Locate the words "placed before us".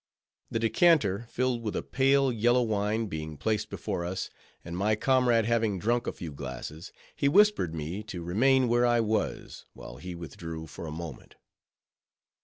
3.37-4.31